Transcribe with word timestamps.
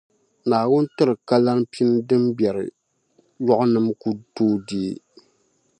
Naawuni 0.47 0.91
tiri 0.95 1.13
kalana 1.27 1.63
pini 1.71 1.95
di 2.07 2.15
biɛri 2.37 2.65
yɔɣunima 3.45 3.91
ku 4.01 4.09
tooi 4.35 4.57
deei. 4.67 4.97